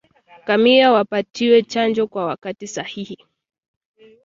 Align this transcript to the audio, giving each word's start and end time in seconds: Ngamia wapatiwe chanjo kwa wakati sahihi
Ngamia 0.43 0.91
wapatiwe 0.91 1.63
chanjo 1.65 2.07
kwa 2.07 2.25
wakati 2.25 2.67
sahihi 2.67 3.17